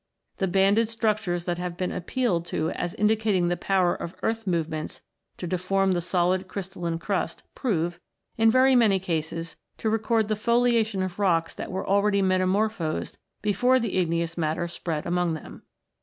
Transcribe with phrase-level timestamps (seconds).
[0.37, 4.47] The banded structures that have been ap pealed to as indicating the power of earth
[4.47, 5.01] move ments
[5.37, 7.99] to deform the solid crystalline crust prove,
[8.35, 13.79] in very many cases, to record the foliation of rocks that were already metamorphosed before
[13.79, 15.61] the igneous matter spread among them.